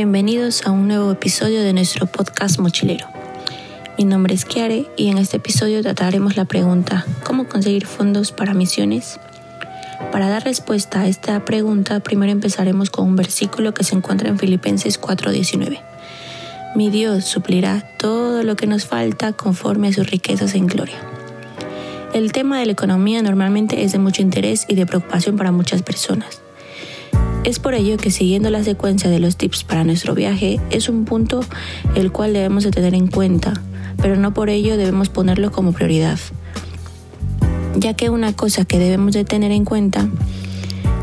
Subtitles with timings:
[0.00, 3.06] bienvenidos a un nuevo episodio de nuestro podcast mochilero.
[3.98, 8.54] Mi nombre es Kiare y en este episodio trataremos la pregunta ¿Cómo conseguir fondos para
[8.54, 9.20] misiones?
[10.10, 14.38] Para dar respuesta a esta pregunta, primero empezaremos con un versículo que se encuentra en
[14.38, 15.82] Filipenses 4:19.
[16.74, 20.96] Mi Dios suplirá todo lo que nos falta conforme a sus riquezas en gloria.
[22.14, 25.82] El tema de la economía normalmente es de mucho interés y de preocupación para muchas
[25.82, 26.40] personas.
[27.42, 31.06] Es por ello que siguiendo la secuencia de los tips para nuestro viaje es un
[31.06, 31.40] punto
[31.94, 33.54] el cual debemos de tener en cuenta,
[34.02, 36.18] pero no por ello debemos ponerlo como prioridad.
[37.76, 40.08] Ya que una cosa que debemos de tener en cuenta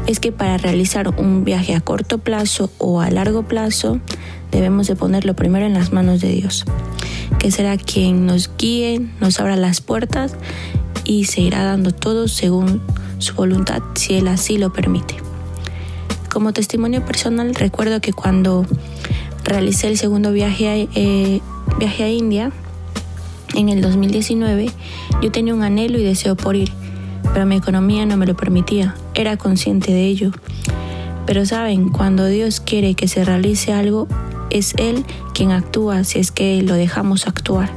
[0.05, 3.99] es que para realizar un viaje a corto plazo o a largo plazo
[4.51, 6.65] debemos de ponerlo primero en las manos de Dios,
[7.39, 10.35] que será quien nos guíe, nos abra las puertas
[11.03, 12.81] y se irá dando todo según
[13.17, 15.26] su voluntad si Él así lo permite.
[16.29, 18.65] Como testimonio personal, recuerdo que cuando
[19.43, 21.41] realicé el segundo viaje eh,
[21.79, 22.51] viaje a India,
[23.55, 24.69] en el 2019,
[25.21, 26.71] yo tenía un anhelo y deseo por ir,
[27.33, 30.31] pero mi economía no me lo permitía, era consciente de ello.
[31.25, 34.07] Pero saben, cuando Dios quiere que se realice algo,
[34.49, 37.71] es Él quien actúa si es que lo dejamos actuar.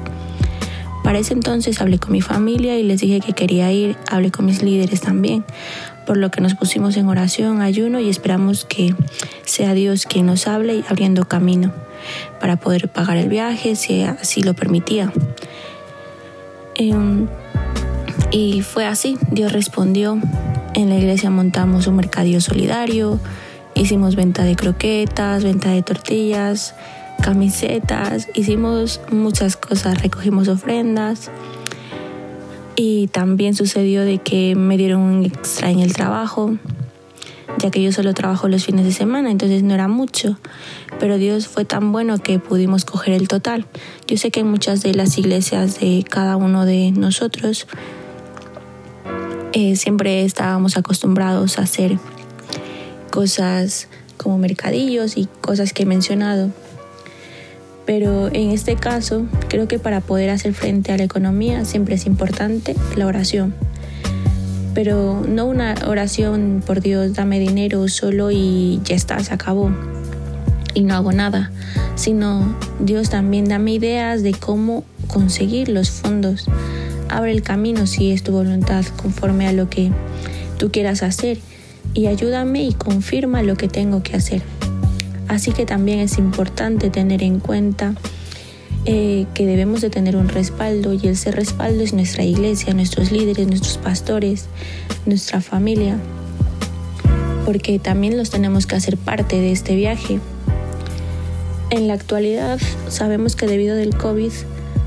[1.03, 4.45] Para ese entonces hablé con mi familia y les dije que quería ir, hablé con
[4.45, 5.45] mis líderes también,
[6.11, 8.97] por lo que nos pusimos en oración, ayuno y esperamos que
[9.45, 11.73] sea Dios quien nos hable y abriendo camino
[12.41, 15.13] para poder pagar el viaje si así lo permitía.
[16.75, 17.29] Em,
[18.33, 20.19] y fue así, Dios respondió.
[20.75, 23.21] En la iglesia montamos un mercadillo solidario,
[23.77, 26.75] hicimos venta de croquetas, venta de tortillas,
[27.23, 31.31] camisetas, hicimos muchas cosas, recogimos ofrendas
[32.77, 36.57] y también sucedió de que me dieron un extra en el trabajo,
[37.59, 40.39] ya que yo solo trabajo los fines de semana, entonces no era mucho.
[40.99, 43.67] Pero Dios fue tan bueno que pudimos coger el total.
[44.07, 47.67] Yo sé que en muchas de las iglesias de cada uno de nosotros
[49.53, 51.99] eh, siempre estábamos acostumbrados a hacer
[53.11, 56.51] cosas como mercadillos y cosas que he mencionado
[57.91, 62.07] pero en este caso creo que para poder hacer frente a la economía siempre es
[62.07, 63.53] importante la oración.
[64.77, 69.73] Pero no una oración por Dios, dame dinero solo y ya está, se acabó
[70.73, 71.51] y no hago nada,
[71.97, 76.47] sino Dios también dame ideas de cómo conseguir los fondos.
[77.09, 79.91] Abre el camino si es tu voluntad conforme a lo que
[80.59, 81.39] tú quieras hacer
[81.93, 84.43] y ayúdame y confirma lo que tengo que hacer.
[85.31, 87.95] Así que también es importante tener en cuenta
[88.85, 93.47] eh, que debemos de tener un respaldo y ese respaldo es nuestra iglesia, nuestros líderes,
[93.47, 94.47] nuestros pastores,
[95.07, 95.97] nuestra familia,
[97.47, 100.19] porque también los tenemos que hacer parte de este viaje.
[101.71, 102.59] En la actualidad
[102.89, 104.33] sabemos que debido al COVID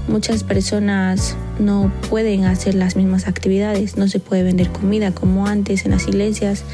[0.09, 5.85] muchas personas no pueden hacer las mismas actividades, no se puede vender comida como antes
[5.85, 6.65] en las iglesias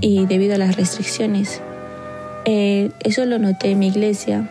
[0.00, 1.60] y debido a las restricciones.
[2.48, 4.48] Eh, eso lo noté en mi iglesia.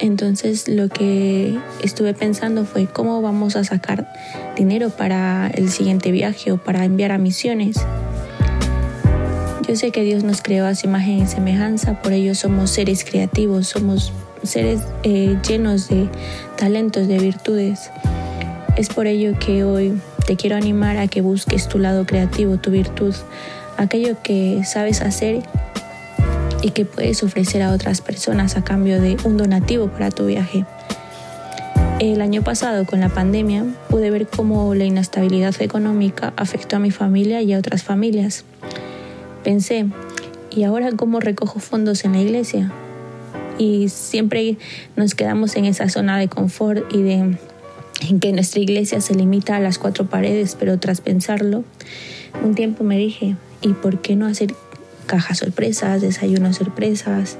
[0.00, 4.12] Entonces lo que estuve pensando fue cómo vamos a sacar
[4.56, 7.76] dinero para el siguiente viaje o para enviar a misiones.
[9.68, 13.04] Yo sé que Dios nos creó a su imagen y semejanza, por ello somos seres
[13.04, 14.12] creativos, somos
[14.42, 16.08] seres eh, llenos de
[16.56, 17.90] talentos, de virtudes.
[18.76, 22.72] Es por ello que hoy te quiero animar a que busques tu lado creativo, tu
[22.72, 23.14] virtud,
[23.78, 25.44] aquello que sabes hacer
[26.64, 30.64] y que puedes ofrecer a otras personas a cambio de un donativo para tu viaje.
[32.00, 36.90] El año pasado, con la pandemia, pude ver cómo la inestabilidad económica afectó a mi
[36.90, 38.46] familia y a otras familias.
[39.44, 39.84] Pensé,
[40.50, 42.72] ¿y ahora cómo recojo fondos en la iglesia?
[43.58, 44.56] Y siempre
[44.96, 47.36] nos quedamos en esa zona de confort y de
[48.08, 51.62] en que nuestra iglesia se limita a las cuatro paredes, pero tras pensarlo,
[52.42, 54.54] un tiempo me dije, ¿y por qué no hacer
[55.04, 57.38] cajas sorpresas, desayunos sorpresas,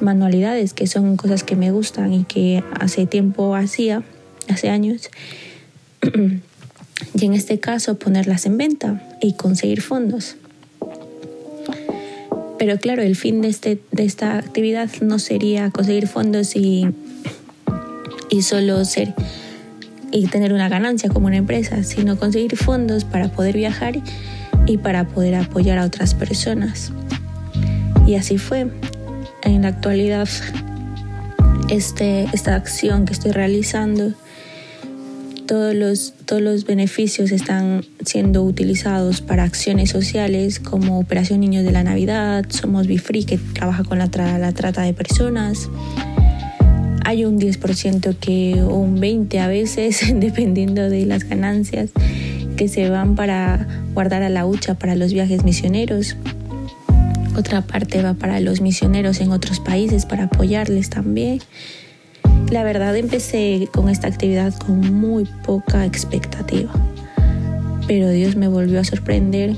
[0.00, 4.02] manualidades, que son cosas que me gustan y que hace tiempo hacía,
[4.48, 5.10] hace años.
[7.14, 10.36] y en este caso ponerlas en venta y conseguir fondos.
[12.58, 16.86] Pero claro, el fin de, este, de esta actividad no sería conseguir fondos y,
[18.30, 19.14] y solo ser
[20.12, 23.94] y tener una ganancia como una empresa, sino conseguir fondos para poder viajar
[24.66, 26.92] y para poder apoyar a otras personas.
[28.06, 28.68] Y así fue.
[29.42, 30.28] En la actualidad,
[31.68, 34.12] este, esta acción que estoy realizando
[35.46, 41.72] todos los, todos los beneficios están siendo utilizados para acciones sociales como Operación Niños de
[41.72, 45.68] la Navidad, Somos Bifree que trabaja con la, trata de personas.
[47.04, 51.90] Hay un 10% que, o un 20% a veces, dependiendo de las ganancias,
[52.56, 56.16] que se van para guardar a la hucha para los viajes misioneros.
[57.36, 61.40] Otra parte va para los misioneros en otros países para apoyarles también.
[62.50, 66.70] La verdad empecé con esta actividad con muy poca expectativa,
[67.86, 69.56] pero Dios me volvió a sorprender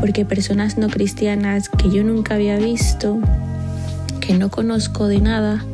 [0.00, 3.18] porque personas no cristianas que yo nunca había visto,
[4.20, 5.64] que no conozco de nada,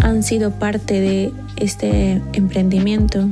[0.00, 3.28] han sido parte de este emprendimiento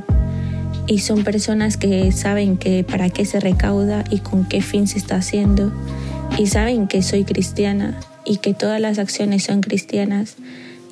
[0.86, 4.98] y son personas que saben que para qué se recauda y con qué fin se
[4.98, 5.72] está haciendo
[6.38, 10.36] y saben que soy cristiana y que todas las acciones son cristianas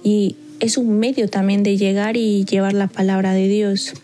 [0.03, 3.95] y es un medio también de llegar y llevar la palabra de Dios.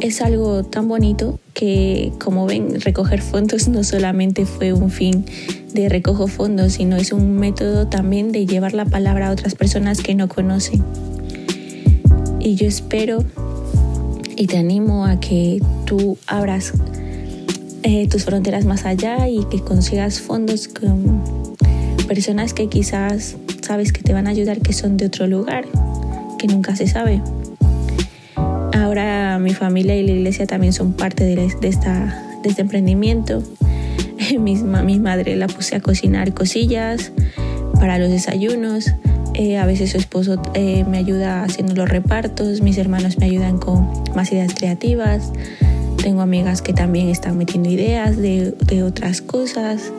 [0.00, 5.26] Es algo tan bonito que, como ven, recoger fondos no solamente fue un fin
[5.74, 10.00] de recojo fondos, sino es un método también de llevar la palabra a otras personas
[10.00, 10.82] que no conocen.
[12.40, 13.24] Y yo espero
[14.36, 16.72] y te animo a que tú abras
[17.82, 21.22] eh, tus fronteras más allá y que consigas fondos con
[22.06, 25.64] personas que quizás sabes que te van a ayudar, que son de otro lugar,
[26.38, 27.22] que nunca se sabe.
[28.72, 33.42] Ahora mi familia y la iglesia también son parte de, esta, de este emprendimiento.
[34.38, 37.12] Mi, mi madre la puse a cocinar cosillas
[37.74, 38.92] para los desayunos.
[39.34, 43.58] Eh, a veces su esposo eh, me ayuda haciendo los repartos, mis hermanos me ayudan
[43.58, 45.32] con más ideas creativas.
[46.02, 49.92] Tengo amigas que también están metiendo ideas de, de otras cosas.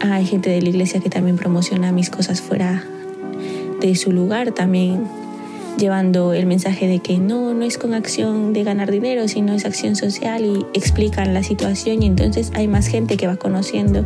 [0.00, 2.82] Hay gente de la iglesia que también promociona mis cosas fuera
[3.80, 5.04] de su lugar, también
[5.78, 9.64] llevando el mensaje de que no, no es con acción de ganar dinero, sino es
[9.64, 14.04] acción social y explican la situación y entonces hay más gente que va conociendo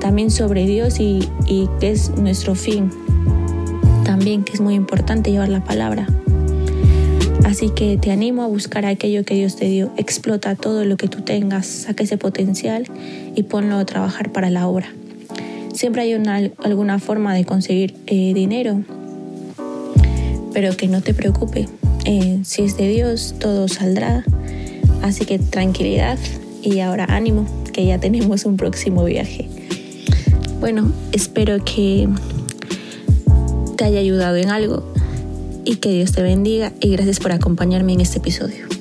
[0.00, 2.90] también sobre Dios y, y que es nuestro fin.
[4.04, 6.06] También que es muy importante llevar la palabra.
[7.52, 9.92] Así que te animo a buscar aquello que Dios te dio.
[9.98, 12.86] Explota todo lo que tú tengas, saca ese potencial
[13.34, 14.90] y ponlo a trabajar para la obra.
[15.74, 18.82] Siempre hay una, alguna forma de conseguir eh, dinero,
[20.54, 21.68] pero que no te preocupe.
[22.06, 24.24] Eh, si es de Dios, todo saldrá.
[25.02, 26.18] Así que tranquilidad
[26.62, 29.46] y ahora ánimo, que ya tenemos un próximo viaje.
[30.58, 32.08] Bueno, espero que
[33.76, 34.91] te haya ayudado en algo
[35.64, 38.71] y que Dios te bendiga y gracias por acompañarme en este episodio.